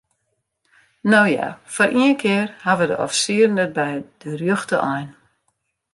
No 1.13 1.19
ja, 1.33 1.45
foar 1.73 1.91
ien 2.01 2.15
kear 2.21 2.47
hawwe 2.65 2.85
de 2.89 2.97
offisieren 3.05 3.63
it 3.65 3.75
by 3.77 3.91
de 4.21 4.29
rjochte 4.41 4.77
ein. 4.95 5.09